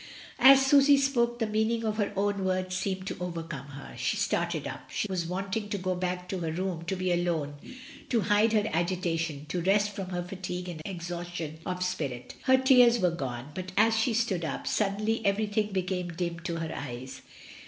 As 0.39 0.65
Susy 0.65 0.97
spoke 0.97 1.37
the 1.37 1.45
meaning 1.45 1.85
of 1.85 1.97
her 1.97 2.11
own 2.15 2.43
words 2.43 2.75
seemed 2.75 3.05
to 3.05 3.17
overcome 3.19 3.67
her. 3.67 3.95
She 3.95 4.17
started 4.17 4.65
up. 4.67 4.89
She 4.89 5.05
was 5.07 5.27
wanting 5.27 5.69
to 5.69 5.77
get 5.77 5.99
back 5.99 6.27
to 6.29 6.39
her 6.39 6.47
own 6.47 6.55
room, 6.55 6.85
to 6.85 6.95
be 6.95 7.11
alone, 7.11 7.53
to 8.09 8.21
hide 8.21 8.53
her 8.53 8.67
agitation, 8.73 9.45
to 9.49 9.61
rest 9.61 9.91
from 9.91 10.07
her 10.09 10.23
fatigue 10.23 10.67
and 10.69 10.81
exhaustion 10.85 11.59
of 11.67 11.83
spirit. 11.83 12.33
Her 12.45 12.57
tears 12.57 12.97
were 12.99 13.11
gone, 13.11 13.51
but 13.53 13.73
as 13.77 13.95
she 13.95 14.15
stood 14.15 14.43
up, 14.43 14.65
suddenly 14.65 15.23
everything 15.23 15.67
became 15.71 16.07
dim 16.09 16.39
to 16.39 16.55
her 16.55 16.73
eyes. 16.75 17.21